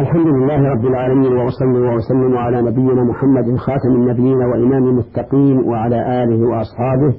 [0.00, 6.48] الحمد لله رب العالمين وأصلي وأسلم على نبينا محمد خاتم النبيين وإمام المتقين وعلى آله
[6.48, 7.14] وأصحابه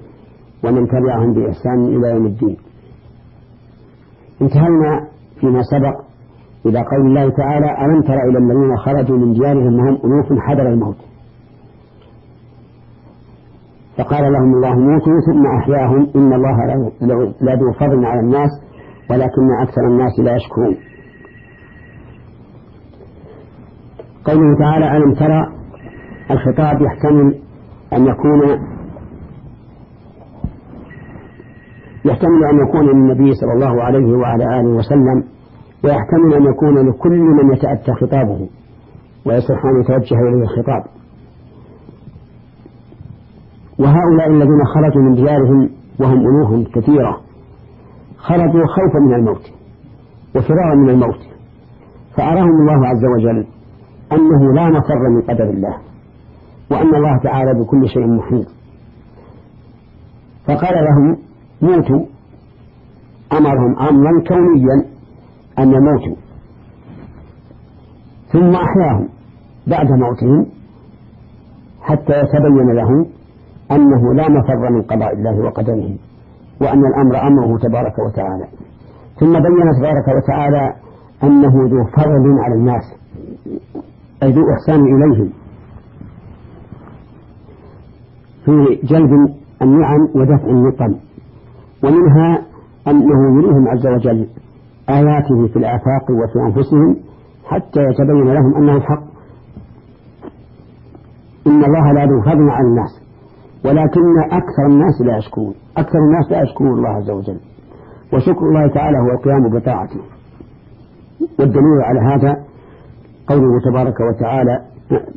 [0.63, 2.57] ومن تبعهم بإحسان إلى يوم الدين.
[4.41, 5.07] انتهينا
[5.39, 5.95] فيما سبق
[6.65, 10.97] إلى قول الله تعالى ألم تر إلى الذين خرجوا من ديارهم وهم ألوف حذر الموت؟
[13.97, 16.57] فقال لهم الله موتوا ثم أحياهم إن الله
[17.41, 18.49] لذو فضل على الناس
[19.09, 20.75] ولكن أكثر الناس لا يشكرون.
[24.27, 25.47] قوله تعالى ألم ترى
[26.31, 27.35] الخطاب يحتمل
[27.93, 28.41] أن يكون
[32.05, 35.23] يحتمل أن يكون للنبي صلى الله عليه وعلى آله وسلم
[35.83, 38.49] ويحتمل أن يكون لكل من يتأتى خطابه
[39.25, 40.83] ويصح أن يتوجه إليه الخطاب.
[43.79, 47.17] وهؤلاء الذين خرجوا من ديارهم وهم ألوف كثيرة
[48.17, 49.51] خرجوا خوفا من الموت
[50.35, 51.19] وفرارا من الموت
[52.17, 53.56] فأراهم الله عز وجل.
[54.11, 55.77] أنه لا مفر من قدر الله
[56.71, 58.47] وأن الله تعالى بكل شيء محيط.
[60.47, 61.17] فقال لهم
[61.61, 62.05] موتوا.
[63.33, 64.85] أمرهم أمرا كونيا
[65.59, 66.15] أن يموتوا.
[68.31, 69.09] ثم أحياهم
[69.67, 70.45] بعد موتهم
[71.81, 73.05] حتى يتبين لهم
[73.71, 75.95] أنه لا مفر من قضاء الله وقدره
[76.61, 78.47] وأن الأمر أمره تبارك وتعالى.
[79.19, 80.73] ثم بين تبارك وتعالى
[81.23, 82.83] أنه ذو فضل على الناس.
[84.23, 85.29] أي ذو إحسان إليهم.
[88.45, 89.11] في جلب
[89.61, 90.95] النعم ودفع النقم.
[91.83, 92.41] ومنها
[92.87, 94.27] أنه يريهم عز وجل
[94.89, 96.95] آياته في الآفاق وفي أنفسهم
[97.45, 99.03] حتى يتبين لهم أنه الحق.
[101.47, 103.01] إن الله لا ذو فضل على الناس
[103.65, 105.53] ولكن أكثر الناس لا يشكرون.
[105.77, 107.39] أكثر الناس لا يشكرون الله عز وجل.
[108.13, 109.99] وشكر الله تعالى هو القيام بطاعته.
[111.39, 112.46] والدليل على هذا
[113.27, 114.61] قوله تبارك وتعالى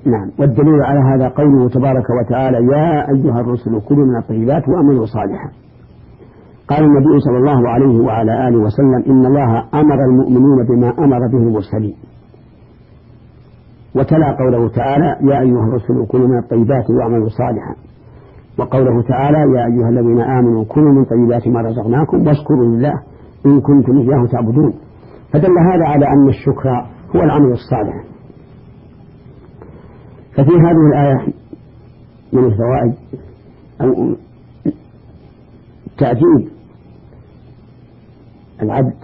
[0.06, 5.50] نعم والدليل على هذا قوله تبارك وتعالى يا أيها الرسل كلوا من الطيبات وأمنوا صالحا.
[6.68, 11.38] قال النبي صلى الله عليه وعلى آله وسلم إن الله أمر المؤمنين بما أمر به
[11.38, 11.94] المرسلين.
[13.96, 17.74] وتلا قوله تعالى يا أيها الرسل كلوا من الطيبات وأعملوا صالحا.
[18.58, 22.94] وقوله تعالى يا أيها الذين آمنوا كلوا من طيبات ما رزقناكم واشكروا لله
[23.46, 24.74] إن كنتم إياه تعبدون.
[25.32, 28.04] فدل هذا على أن الشكر هو العمل الصالح.
[30.32, 31.32] ففي هذه الآية
[32.32, 32.94] من الفوائد
[33.80, 34.14] أو
[35.98, 36.48] تعجيب
[38.62, 38.94] العبد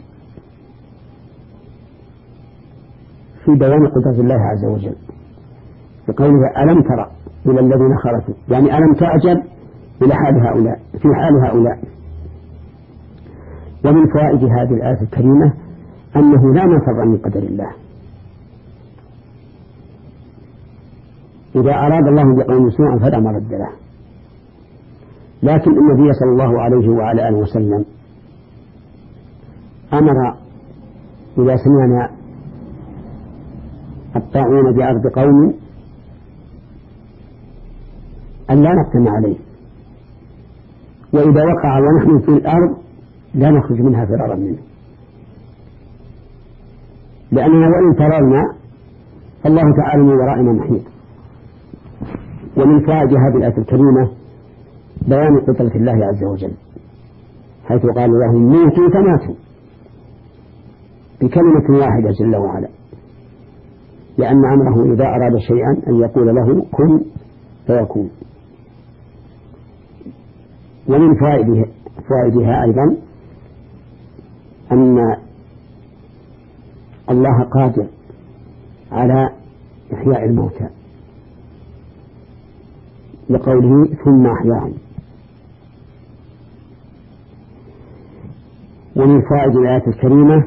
[3.45, 4.97] في بيان قدرة الله عز وجل
[6.09, 7.11] بقوله ألم ترى
[7.47, 9.43] إلى الذين خرجوا يعني ألم تعجب
[10.03, 11.79] إلى حال هؤلاء في حال هؤلاء.
[13.85, 15.53] ومن فوائد هذه الآية الكريمة
[16.17, 17.71] أنه لا مفر من قدر الله.
[21.57, 23.69] إذا أراد الله بقوم سوءا فلا مرد له.
[25.43, 27.85] لكن النبي صلى الله عليه وعلى آله وسلم
[29.93, 30.35] أمر
[31.39, 32.11] إذا سمعنا
[34.17, 35.55] الطاعون بأرض قوم
[38.51, 39.37] أن لا نقتم عليه.
[41.13, 42.77] وإذا وقع ونحن في الأرض
[43.35, 44.59] لا نخرج منها فرارا منه.
[47.33, 48.55] لأننا وإن فررنا
[49.43, 50.96] فالله تعالى من ورائنا محيط.
[52.57, 54.11] ومن فائدة هذه الآية الكريمة
[55.09, 56.53] بيان قدرة الله عز وجل
[57.69, 59.35] حيث قال لهم موتوا فماتوا
[61.21, 62.69] بكلمة واحدة جل وعلا
[64.19, 67.01] لأن أمره إذا أراد شيئا أن يقول له كن
[67.67, 68.11] فيكون
[70.89, 71.65] ومن فوائدها,
[72.09, 72.97] فوائدها أيضا
[74.73, 75.17] أن
[77.11, 77.87] الله قادر
[78.93, 79.31] على
[79.93, 80.69] إحياء الموتى.
[83.31, 84.75] لقوله ثم أحياهم.
[88.97, 90.47] ومن فوائد الآية الكريمة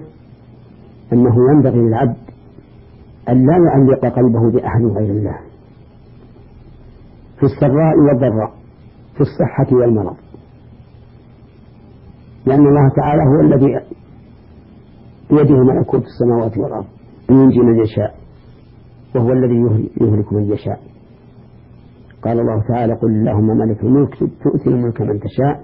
[1.14, 2.18] أنه ينبغي للعبد
[3.30, 5.40] أن لا يعلق قلبه بأحد غير الله.
[7.40, 8.54] في السراء والضراء
[9.14, 10.16] في الصحة والمرض.
[12.46, 13.80] لأن الله تعالى هو الذي
[15.32, 16.86] بيده ملكوت السماوات والأرض
[17.30, 18.16] ينجي من يشاء
[19.16, 19.56] وهو الذي
[20.02, 20.80] يهلك من يشاء.
[22.24, 25.64] قال الله تعالى قل اللهم ملك الملك تؤتي الملك من تشاء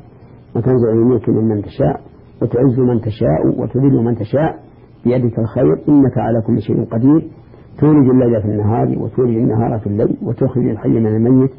[0.55, 2.01] وتنزع الملك ممن تشاء
[2.41, 4.59] وتعز من تشاء وتذل من تشاء
[5.05, 7.29] بيدك الخير إنك على كل شيء قدير.
[7.79, 11.51] تولج الليل في النهار وتولج النهار في الليل وتخرج الحي من الميت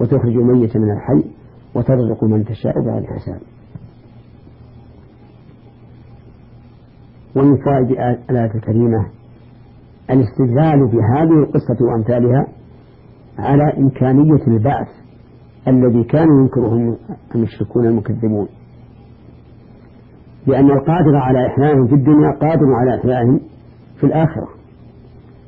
[0.00, 1.30] وتخرج الميت من الحي
[1.74, 3.40] وترزق من تشاء بغير حساب
[7.36, 7.90] ومن فوائد
[8.30, 9.06] الآية الكريمة
[10.10, 12.46] الاستدلال بهذه القصة وأمثالها
[13.38, 14.88] على إمكانية البعث
[15.68, 16.96] الذي كان ينكره
[17.34, 18.48] المشركون المكذبون.
[20.46, 23.40] لأن القادر على إحيائهم في الدنيا قادر على إحيائهم
[24.00, 24.48] في الآخرة.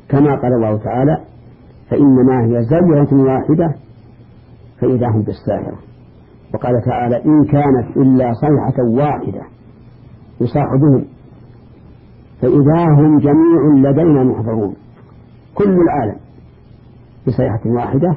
[0.08, 1.24] كما قال الله تعالى
[1.90, 3.74] فإنما هي زجرة واحدة
[4.80, 5.78] فإذا هم بالساهرة.
[6.54, 9.42] وقال تعالى إن كانت إلا صيحة واحدة
[10.40, 11.04] يصاح بهم
[12.42, 14.74] فإذا هم جميع لدينا محضرون.
[15.54, 16.25] كل العالم.
[17.26, 18.16] بصيحة واحدة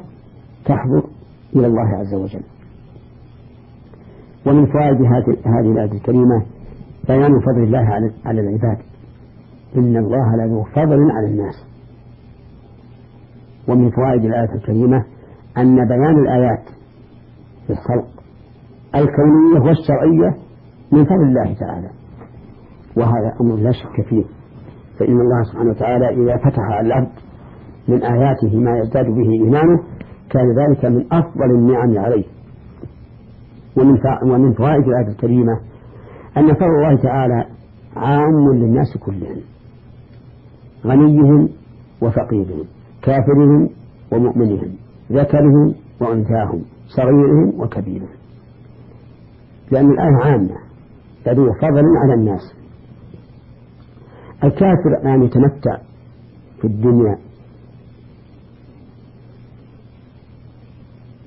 [0.64, 1.02] تحضر
[1.56, 2.42] إلى الله عز وجل.
[4.46, 5.02] ومن فوائد
[5.44, 6.46] هذه الآية الكريمة
[7.08, 8.78] بيان فضل الله على العباد.
[9.76, 11.54] إن الله لذو فضل على الناس.
[13.68, 15.04] ومن فوائد الآية الكريمة
[15.58, 16.64] أن بيان الآيات
[17.66, 18.06] في الخلق
[18.94, 20.36] الكونية والشرعية
[20.92, 21.90] من فضل الله تعالى.
[22.96, 24.24] وهذا أمر لا شك فيه.
[24.98, 27.29] فإن الله سبحانه وتعالى إذا فتح على العبد
[27.90, 29.82] من آياته ما يزداد به إيمانه
[30.30, 32.24] كان ذلك من أفضل النعم عليه.
[33.76, 35.60] ومن ومن فوائد الآية الكريمة
[36.36, 37.46] أن فضل الله تعالى
[37.96, 39.40] عام للناس كلهم
[40.86, 41.48] غنيهم
[42.02, 42.64] وفقيرهم
[43.02, 43.68] كافرهم
[44.12, 44.70] ومؤمنهم
[45.12, 46.62] ذكرهم وأنثاهم
[46.96, 48.08] صغيرهم وكبيرهم.
[49.70, 50.56] لأن الآية عامة
[51.24, 52.54] تدعو فضل على الناس.
[54.44, 55.76] الكافر الآن يتمتع
[56.60, 57.18] في الدنيا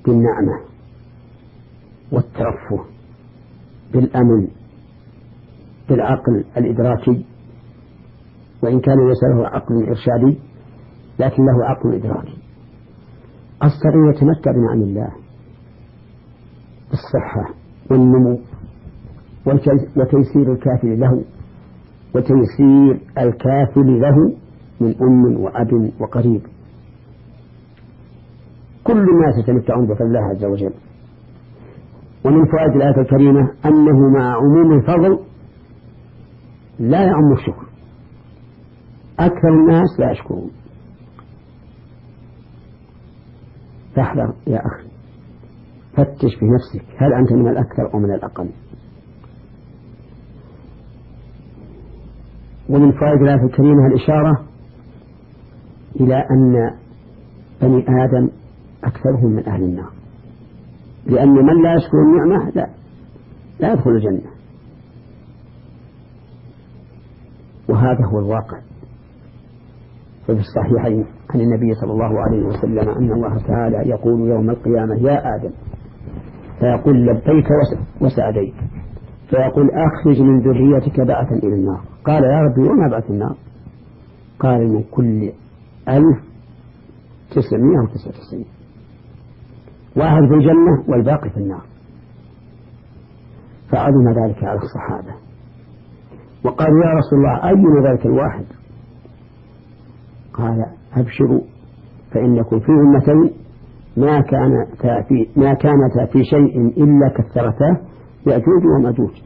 [0.06, 0.60] بالنعمة
[2.12, 2.84] والترفه
[3.92, 4.48] بالأمن
[5.88, 7.24] بالعقل الإدراكي
[8.62, 10.38] وإن كان ليس له عقل إرشادي
[11.18, 12.38] لكن له عقل إدراكي.
[13.62, 15.08] الصغير يتمتع بنعم الله
[16.92, 17.54] الصحة
[17.90, 18.38] والنمو
[19.96, 21.24] وتيسير الكافر له
[22.14, 24.36] وتيسير الكافر له
[24.80, 26.42] من أم وأب وقريب.
[28.84, 30.74] كل الناس يتمتعون بفضل الله عز وجل.
[32.24, 35.18] ومن فوائد الآية الكريمة أنه مع عموم الفضل
[36.78, 37.66] لا يعم الشكر.
[39.18, 40.50] أكثر الناس لا يشكرون.
[43.96, 44.88] فاحذر يا أخي.
[45.96, 46.88] فتش في نفسك.
[46.96, 48.48] هل أنت من الأكثر أو من الأقل؟
[52.68, 54.44] ومن فوائد الآية الكريمة الإشارة
[56.00, 56.70] إلى أن
[57.62, 58.28] بني آدم
[58.84, 59.90] أكثرهم من أهل النار.
[61.06, 62.68] لأن من لا يشكر النعمة لا
[63.60, 64.30] لا يدخل الجنة.
[67.68, 68.58] وهذا هو الواقع.
[70.28, 75.36] وفي الصحيحين عن النبي صلى الله عليه وسلم أن الله تعالى يقول يوم القيامة يا
[75.36, 75.50] آدم
[76.58, 77.46] فيقول لبيك
[78.00, 78.54] وسعديك.
[79.30, 81.80] فيقول أخرج من ذريتك بعثا إلى النار.
[82.04, 83.36] قال يا ربي وما بعث النار؟
[84.38, 85.32] قال من كل
[85.88, 86.18] ألف
[87.30, 88.44] تسعمائة وتسعة وتسعين.
[89.96, 91.64] واحد في الجنة والباقي في النار.
[93.72, 95.14] فعظم ذلك على الصحابة.
[96.44, 98.44] وقالوا يا رسول الله أينا ذلك الواحد؟
[100.32, 101.40] قال أبشروا
[102.10, 103.34] فإنكم في أمتين
[103.96, 104.50] ما كان
[105.08, 107.80] في ما كانتا في شيء إلا كثرتاه
[108.26, 109.22] يأجوج ومأجوج.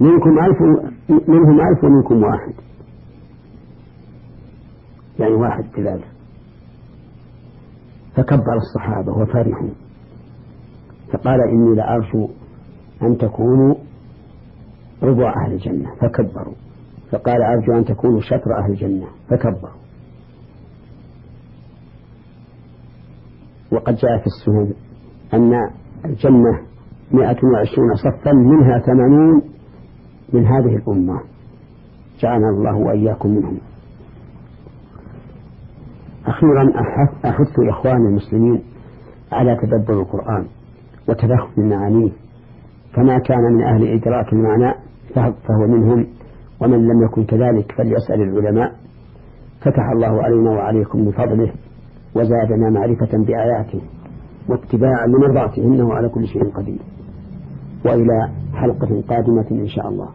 [0.00, 2.54] منكم ألف منهم ألف ومنكم واحد.
[5.18, 6.09] يعني واحد ذلك.
[8.14, 9.68] فكبر الصحابة وفرحوا.
[11.12, 12.28] فقال إني لأرجو
[13.02, 13.74] أن تكونوا
[15.02, 15.94] ربع أهل الجنة.
[15.94, 16.54] فكبروا.
[17.10, 19.06] فقال أرجو أن تكونوا شطر أهل الجنة.
[19.28, 19.80] فكبروا.
[23.72, 24.72] وقد جاء في السنن
[25.34, 25.70] أن
[26.04, 26.60] الجنة
[27.12, 29.42] مائة وعشرون صفا منها ثمانون
[30.32, 31.20] من هذه الأمة.
[32.20, 33.58] جعلنا الله وإياكم منهم.
[36.40, 36.80] أخيرا
[37.24, 38.62] أحث إخواني المسلمين
[39.32, 40.46] على تدبر القرآن
[41.08, 42.10] وتفهم معانيه.
[42.94, 44.74] كما كان من أهل إدراك المعنى
[45.14, 46.06] فهو منهم
[46.60, 48.72] ومن لم يكن كذلك فليسأل العلماء.
[49.60, 51.52] فتح الله علينا وعليكم بفضله
[52.14, 53.80] وزادنا معرفة بآياته
[54.48, 56.80] واتباعا لمرضاته إنه على كل شيء قدير.
[57.84, 60.08] وإلى حلقة قادمة إن شاء الله.